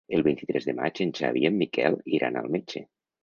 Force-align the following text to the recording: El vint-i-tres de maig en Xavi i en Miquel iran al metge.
El 0.17 0.21
vint-i-tres 0.27 0.65
de 0.69 0.73
maig 0.77 1.01
en 1.05 1.11
Xavi 1.19 1.45
i 1.45 1.49
en 1.51 1.59
Miquel 1.59 1.99
iran 2.19 2.39
al 2.43 2.49
metge. 2.57 2.85